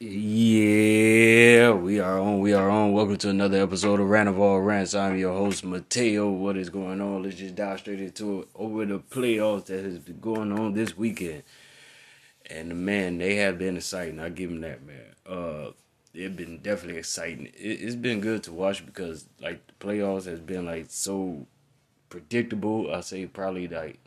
[0.00, 2.38] Yeah, we are on.
[2.38, 2.92] We are on.
[2.92, 4.94] Welcome to another episode of Rant of All Rants.
[4.94, 6.30] I'm your host, Mateo.
[6.30, 7.24] What is going on?
[7.24, 8.48] Let's just dive straight into it.
[8.54, 11.42] Over the playoffs that has been going on this weekend.
[12.48, 14.20] And man, they have been exciting.
[14.20, 15.16] I give them that, man.
[15.26, 15.72] Uh,
[16.14, 17.46] it's been definitely exciting.
[17.46, 21.48] It, it's been good to watch because like the playoffs has been like so
[22.08, 22.94] predictable.
[22.94, 23.98] I say probably like,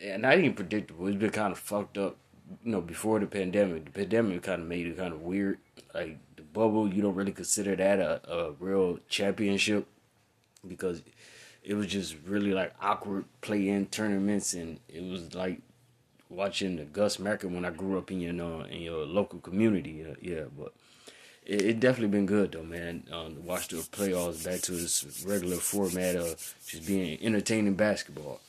[0.00, 1.08] yeah, not even predictable.
[1.08, 2.16] It's been kind of fucked up
[2.64, 5.58] you know, before the pandemic, the pandemic kind of made it kind of weird.
[5.94, 9.86] Like the bubble, you don't really consider that a, a real championship
[10.66, 11.02] because
[11.62, 15.60] it was just really like awkward play in tournaments, and it was like
[16.28, 20.04] watching the Gus Macker when I grew up in your know, in your local community.
[20.04, 20.72] Uh, yeah, but
[21.44, 23.04] it, it, definitely been good though, man.
[23.12, 28.40] Um, to watch the playoffs back to this regular format of just being entertaining basketball.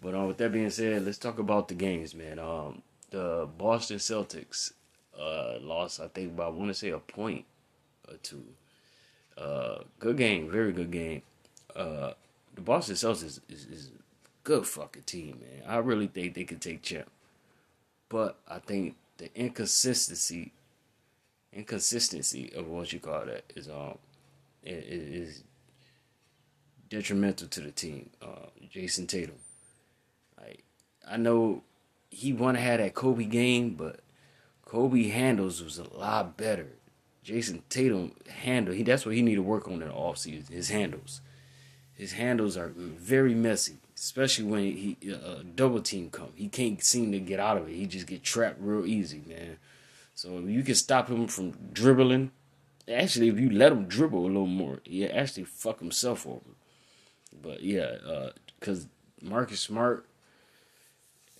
[0.00, 2.38] But um, with that being said, let's talk about the games, man.
[2.38, 2.82] Um,
[3.14, 4.72] the Boston Celtics
[5.16, 7.44] uh, lost, I think, by I want to say a point
[8.08, 8.44] or two.
[9.38, 11.22] Uh, good game, very good game.
[11.76, 12.14] Uh,
[12.56, 13.90] the Boston Celtics is, is, is,
[14.42, 15.62] good fucking team, man.
[15.66, 17.10] I really think they could take champ,
[18.08, 20.52] but I think the inconsistency,
[21.52, 23.96] inconsistency of what you call that is um,
[24.64, 25.44] is
[26.90, 28.10] detrimental to the team.
[28.20, 29.36] Uh, Jayson Tatum,
[30.38, 30.62] like
[31.08, 31.62] I know
[32.14, 34.00] he want to have that Kobe game, but
[34.64, 36.68] Kobe handles was a lot better.
[37.24, 40.50] Jayson Tatum handle he that's what he need to work on in the offseason.
[40.50, 41.20] His handles,
[41.94, 46.30] his handles are very messy, especially when he uh, double team come.
[46.34, 47.74] He can't seem to get out of it.
[47.74, 49.56] He just get trapped real easy, man.
[50.14, 52.30] So you can stop him from dribbling.
[52.86, 56.40] Actually, if you let him dribble a little more, he actually fuck himself over.
[57.42, 58.88] But yeah, because uh,
[59.22, 60.06] Marcus Smart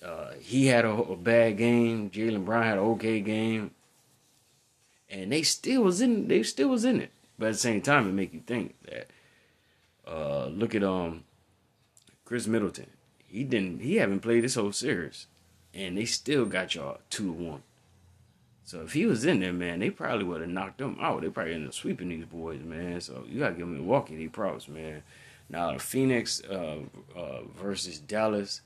[0.03, 2.11] uh, he had a, a, bad game.
[2.11, 3.70] Jaylen Brown had an okay game,
[5.09, 6.28] and they still was in.
[6.28, 7.11] They still was in it.
[7.39, 9.09] But at the same time, it make you think that.
[10.06, 11.25] Uh, look at um,
[12.27, 12.88] Khris Middleton.
[13.27, 13.81] He didn't.
[13.81, 15.27] He haven't played this whole series,
[15.72, 17.62] and they still got y'all two to one.
[18.65, 21.21] So if he was in there, man, they probably would have knocked them out.
[21.21, 23.00] They probably ended up sweeping these boys, man.
[23.00, 25.03] So you gotta give Milwaukee their props, man.
[25.50, 26.78] Now Phoenix uh,
[27.15, 28.62] uh, versus Dallas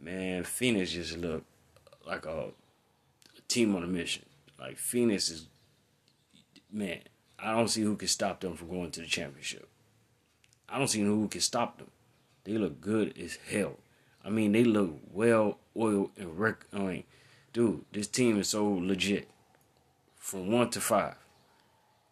[0.00, 1.44] man, Phoenix just look
[2.06, 2.48] like a,
[3.48, 4.24] team on a mission.
[4.58, 5.46] Like Phoenix is,
[6.72, 7.00] man,
[7.38, 9.68] I don't see who can stop them from going to the championship.
[10.68, 11.90] I don't see who can stop them.
[12.44, 13.76] They look good as hell.
[14.24, 16.64] I mean, they look well oiled and rec.
[16.72, 17.04] I mean,
[17.52, 19.28] dude, this team is so legit.
[20.16, 21.16] From one to five,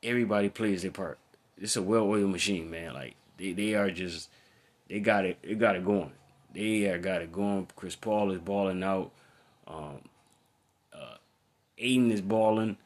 [0.02, 1.18] everybody plays their part.
[1.56, 2.94] It's a well oiled machine, man.
[2.94, 4.28] Like they, they are just,
[4.88, 6.12] they got it, they got it going.
[6.58, 7.68] They got it going.
[7.76, 9.12] Chris Paul is balling out.
[9.68, 10.00] Um,
[10.92, 11.16] uh,
[11.78, 12.76] Ayton is balling.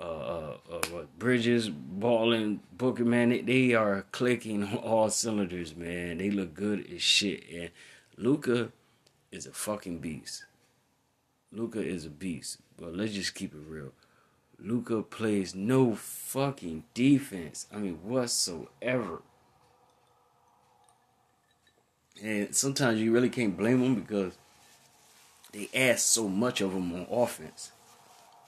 [0.00, 2.60] Uh, uh, uh, Bridges balling.
[2.72, 6.16] Booker, man, they, they are clicking all cylinders, man.
[6.18, 7.44] They look good as shit.
[7.52, 7.70] And
[8.16, 8.70] Luka
[9.30, 10.46] is a fucking beast.
[11.52, 12.58] Luka is a beast.
[12.78, 13.92] But let's just keep it real.
[14.58, 17.66] Luka plays no fucking defense.
[17.72, 19.20] I mean, whatsoever.
[22.22, 24.34] And sometimes you really can't blame him because
[25.52, 27.72] they ask so much of him on offense.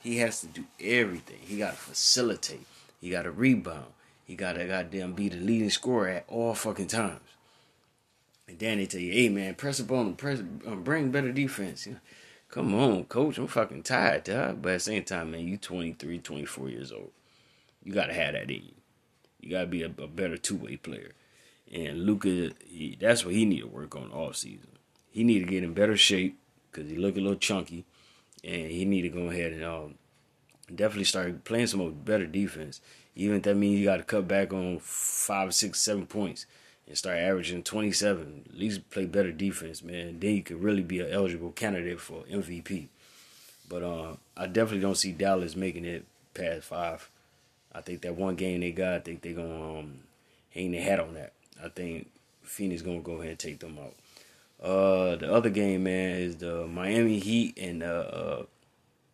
[0.00, 1.38] He has to do everything.
[1.40, 2.66] He got to facilitate.
[3.00, 3.86] He got to rebound.
[4.24, 7.20] He got to goddamn be the leading scorer at all fucking times.
[8.48, 11.86] And they tell you, hey man, press up on him, press, um, bring better defense.
[11.86, 11.96] You
[12.48, 14.62] come on, coach, I'm fucking tired, dog.
[14.62, 17.10] But at the same time, man, you 23, 24 years old.
[17.82, 18.74] You got to have that in you.
[19.40, 21.12] You got to be a, a better two way player.
[21.72, 22.50] And Luka,
[23.00, 24.68] that's what he need to work on off season.
[25.10, 26.38] He need to get in better shape
[26.70, 27.84] because he look a little chunky,
[28.44, 29.94] and he need to go ahead and um,
[30.72, 32.80] definitely start playing some better defense.
[33.14, 36.46] Even if that means you got to cut back on five, six, seven points
[36.86, 38.44] and start averaging 27.
[38.50, 40.18] At least play better defense, man.
[40.20, 42.88] Then you could really be an eligible candidate for MVP.
[43.68, 46.04] But uh, I definitely don't see Dallas making it
[46.34, 47.10] past five.
[47.72, 49.98] I think that one game they got, I think they're going to um,
[50.50, 51.32] hang their hat on that.
[51.62, 52.10] I think
[52.42, 53.94] Phoenix gonna go ahead and take them out.
[54.62, 58.42] Uh, the other game, man, is the Miami Heat and uh, uh,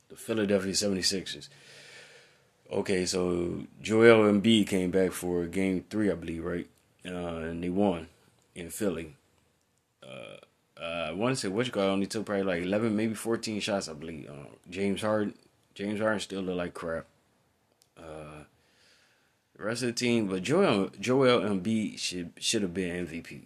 [0.09, 1.49] the Philadelphia 76ers.
[2.71, 6.67] Okay, so Joel Embiid came back for game three, I believe, right?
[7.05, 8.07] Uh, and they won
[8.55, 9.17] in Philly.
[10.03, 10.37] Uh,
[10.81, 13.61] uh, I want to say what you got only took probably like 11, maybe 14
[13.61, 14.31] shots, I believe.
[14.71, 15.35] James Harden,
[15.75, 17.07] James Harden still look like crap.
[19.63, 23.43] Rest of the team, but Joel Joel Embiid should should have been MVP.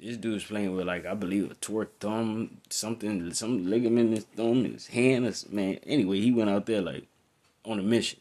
[0.00, 4.24] this dude's playing with like I believe a tore thumb, something, some ligament in his
[4.24, 5.44] thumb, his hand.
[5.50, 7.06] Man, anyway, he went out there like
[7.64, 8.18] on a mission,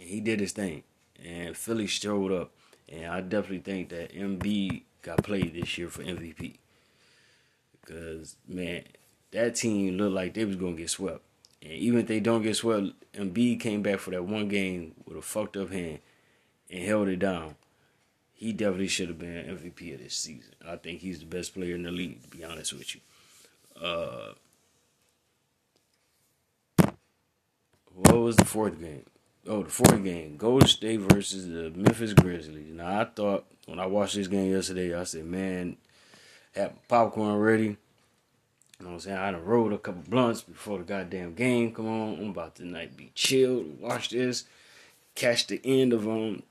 [0.00, 0.82] and he did his thing.
[1.24, 2.50] And Philly showed up,
[2.88, 6.56] and I definitely think that Embiid got played this year for MVP.
[7.80, 8.82] Because man,
[9.30, 11.22] that team looked like they was gonna get swept.
[11.62, 15.16] And even if they don't get swept, Embiid came back for that one game with
[15.16, 16.00] a fucked up hand
[16.70, 17.54] and held it down
[18.42, 20.52] he definitely should have been MVP of this season.
[20.66, 23.00] I think he's the best player in the league, to be honest with you.
[23.80, 24.32] Uh,
[27.94, 29.04] what was the fourth game?
[29.46, 32.74] Oh, the fourth game, Golden State versus the Memphis Grizzlies.
[32.74, 35.76] Now, I thought when I watched this game yesterday, I said, man,
[36.52, 37.76] had popcorn ready.
[38.82, 39.16] You know what I'm saying?
[39.16, 41.72] I done rolled a couple blunts before the goddamn game.
[41.72, 44.42] Come on, I'm about to night be chilled, watch this,
[45.14, 46.42] catch the end of um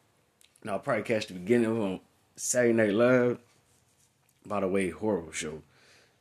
[0.62, 2.00] and I'll probably catch the beginning of on
[2.38, 3.40] Saturday Night Live.
[4.46, 5.62] By the way, horrible show.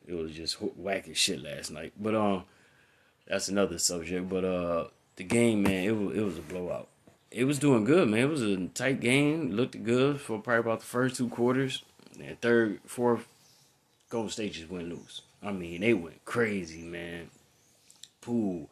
[0.04, 1.92] It was just wacky shit last night.
[1.96, 2.42] But um,
[3.28, 4.28] that's another subject.
[4.28, 4.84] But uh,
[5.14, 6.88] the game, man, it was it was a blowout.
[7.30, 8.22] It was doing good, man.
[8.22, 9.52] It was a tight game.
[9.52, 11.84] Looked good for probably about the first two quarters.
[12.18, 13.28] And third, fourth,
[14.08, 15.22] Golden State just went loose.
[15.42, 17.30] I mean, they went crazy, man.
[18.20, 18.68] Poole,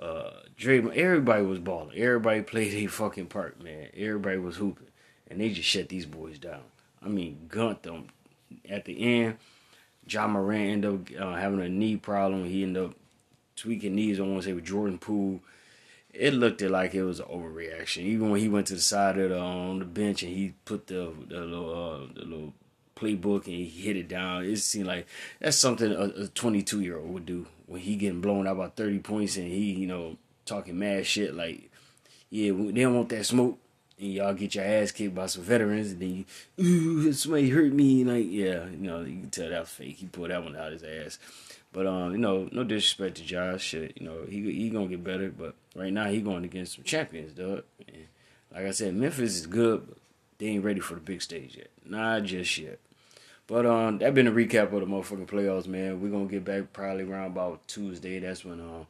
[0.00, 1.96] uh, Draymond, everybody was balling.
[1.96, 3.88] Everybody played a fucking part, man.
[3.94, 4.88] Everybody was hooping
[5.28, 6.62] and they just shut these boys down.
[7.02, 8.08] I mean, gunt them.
[8.68, 9.38] At the end,
[10.08, 12.44] Ja Morant ended up uh, having a knee problem.
[12.44, 12.94] He ended up
[13.56, 14.20] tweaking knees.
[14.20, 15.40] I want to say with Jordan Poole.
[16.12, 18.02] It looked like it was an overreaction.
[18.02, 20.86] Even when he went to the side of the on the bench and he put
[20.86, 22.54] the the little uh, the little
[22.96, 24.44] playbook and he hit it down.
[24.44, 25.06] It seemed like
[25.40, 29.00] that's something a 22 year old would do when he getting blown out by 30
[29.00, 31.68] points and he you know talking mad shit like
[32.30, 33.58] yeah they don't want that smoke
[33.98, 36.26] and y'all get your ass kicked by some veterans, and then
[36.58, 39.96] you, ooh, somebody hurt me, like yeah, you know, you can tell that fake.
[39.96, 41.18] He pulled that one out his ass.
[41.72, 45.04] But um, you know, no disrespect to Josh, shit, you know, he he gonna get
[45.04, 47.64] better, but right now he going against some champions, dog.
[47.88, 48.06] And
[48.54, 49.98] like I said, Memphis is good, but
[50.38, 51.70] they ain't ready for the big stage yet.
[51.84, 52.78] Not just yet.
[53.46, 56.00] But um, that been a recap of the motherfucking playoffs, man.
[56.00, 58.18] We're gonna get back probably around about Tuesday.
[58.18, 58.86] That's when um,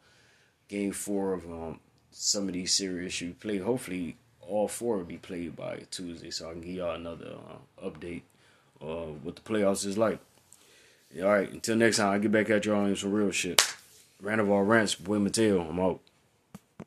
[0.68, 3.58] game four of um some of these series should play.
[3.58, 7.88] Hopefully all four will be played by Tuesday, so I can give y'all another uh,
[7.88, 8.22] update
[8.80, 10.18] uh, what the playoffs is like.
[11.20, 13.62] All right, until next time, I get back at y'all on some real shit.
[14.20, 16.00] Randall Rants, boy Mateo, I'm out.